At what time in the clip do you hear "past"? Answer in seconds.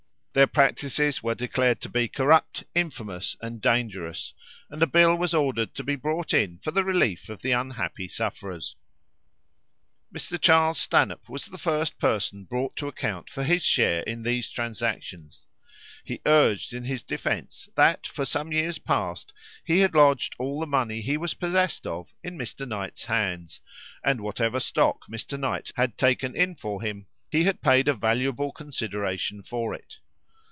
18.79-19.33